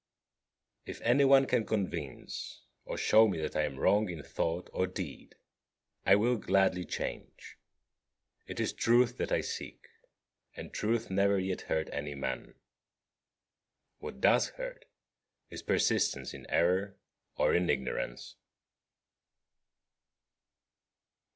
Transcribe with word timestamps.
21. 0.85 0.91
If 1.03 1.07
any 1.07 1.25
one 1.25 1.45
can 1.45 1.63
convince 1.63 2.63
or 2.85 2.97
shew 2.97 3.27
me 3.27 3.39
that 3.39 3.55
I 3.55 3.65
am 3.65 3.77
wrong 3.79 4.09
in 4.09 4.23
thought 4.23 4.67
or 4.73 4.87
deed, 4.87 5.35
I 6.07 6.15
will 6.15 6.37
gladly 6.37 6.85
change. 6.85 7.59
It 8.47 8.59
is 8.59 8.73
truth 8.73 9.17
that 9.17 9.31
I 9.31 9.41
seek; 9.41 9.89
and 10.55 10.73
truth 10.73 11.11
never 11.11 11.37
yet 11.37 11.61
hurt 11.69 11.87
any 11.93 12.15
man. 12.15 12.55
What 13.99 14.19
does 14.19 14.49
hurt 14.57 14.85
is 15.51 15.61
persistence 15.61 16.33
in 16.33 16.49
error 16.49 16.97
or 17.37 17.53
in 17.53 17.69
ignorance. 17.69 18.37